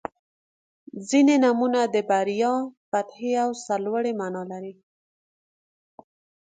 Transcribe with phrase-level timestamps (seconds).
[1.09, 2.53] •ځینې نومونه د بریا،
[2.89, 4.73] فتحې او سرلوړۍ معنا لري.